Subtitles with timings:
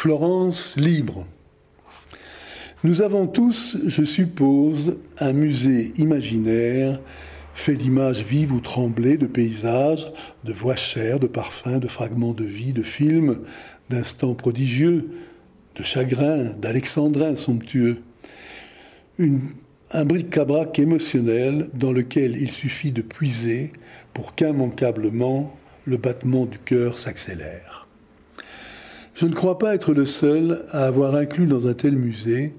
[0.00, 1.26] Florence libre.
[2.84, 7.00] Nous avons tous, je suppose, un musée imaginaire
[7.52, 10.12] fait d'images vives ou tremblées, de paysages,
[10.44, 13.40] de voix chères, de parfums, de fragments de vie, de films,
[13.90, 15.10] d'instants prodigieux,
[15.74, 17.98] de chagrins, d'alexandrins somptueux.
[19.18, 23.72] un bric-à-brac émotionnel dans lequel il suffit de puiser
[24.14, 27.87] pour qu'immanquablement le battement du cœur s'accélère.
[29.18, 32.54] Je ne crois pas être le seul à avoir inclus dans un tel musée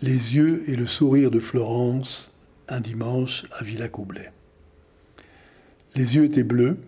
[0.00, 2.32] les yeux et le sourire de Florence
[2.66, 4.32] un dimanche à Villacoublay.
[5.96, 6.78] Les yeux étaient bleus,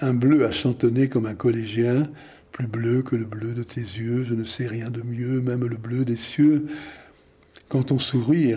[0.00, 2.10] un bleu à chantonner comme un collégien,
[2.50, 5.64] plus bleu que le bleu de tes yeux, je ne sais rien de mieux, même
[5.64, 6.66] le bleu des cieux.
[7.68, 8.54] Quand on sourit,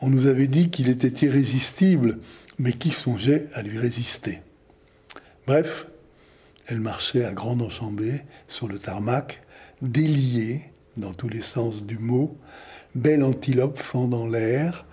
[0.00, 2.18] on nous avait dit qu'il était irrésistible,
[2.60, 4.42] mais qui songeait à lui résister?
[5.44, 5.88] Bref,
[6.68, 9.42] elle marchait à grande enjambée sur le tarmac,
[9.80, 10.62] déliée
[10.98, 12.36] dans tous les sens du mot,
[12.94, 14.84] belle antilope fendant l'air,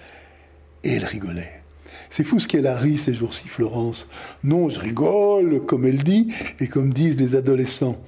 [0.84, 1.62] et elle rigolait.
[2.10, 4.08] C'est fou ce qu'elle a ri ces jours-ci, Florence.
[4.44, 8.02] Non, je rigole, comme elle dit, et comme disent les adolescents.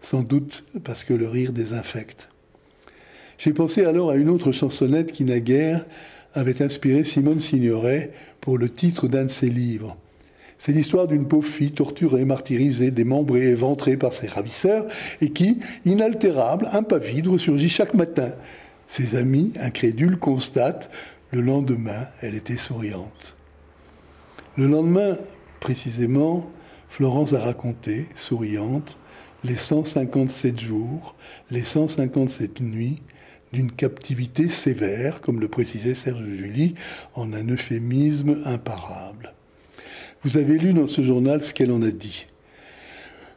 [0.00, 2.28] Sans doute parce que le rire désinfecte.
[3.38, 5.86] J'ai pensé alors à une autre chansonnette qui, naguère,
[6.34, 9.96] avait inspiré Simone Signoret pour le titre d'un de ses livres.
[10.58, 14.86] C'est l'histoire d'une pauvre fille torturée, martyrisée, démembrée, éventrée par ses ravisseurs,
[15.20, 18.32] et qui, inaltérable, impavide, ressurgit chaque matin.
[18.88, 20.90] Ses amis, incrédules, constatent
[21.30, 23.36] le lendemain, elle était souriante.
[24.56, 25.16] Le lendemain,
[25.60, 26.50] précisément,
[26.88, 28.98] Florence a raconté, souriante,
[29.44, 31.14] les 157 jours,
[31.50, 33.00] les 157 nuits
[33.52, 36.74] d'une captivité sévère, comme le précisait Serge Julie,
[37.14, 39.34] en un euphémisme imparable.
[40.24, 42.26] Vous avez lu dans ce journal ce qu'elle en a dit.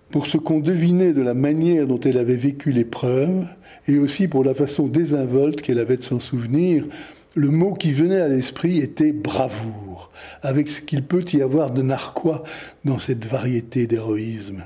[0.10, 3.46] Pour ce qu'on devinait de la manière dont elle avait vécu l'épreuve,
[3.88, 6.86] et aussi pour la façon désinvolte qu'elle avait de s'en souvenir,
[7.36, 10.12] le mot qui venait à l'esprit était bravoure,
[10.42, 12.44] avec ce qu'il peut y avoir de narquois
[12.84, 14.64] dans cette variété d'héroïsme.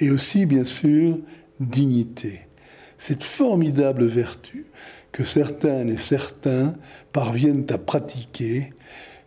[0.00, 1.18] Et aussi, bien sûr,
[1.58, 2.42] dignité,
[2.98, 4.66] cette formidable vertu
[5.10, 6.76] que certaines et certains
[7.12, 8.70] parviennent à pratiquer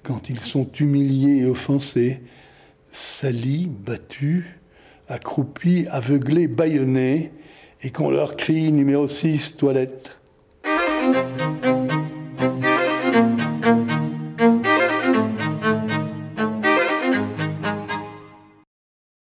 [0.04, 2.22] quand ils sont humiliés et offensés,
[2.92, 4.46] salis, battus,
[5.08, 7.32] accroupis, aveuglés, bâillonnés,
[7.84, 10.22] et qu'on leur crie numéro 6, toilette.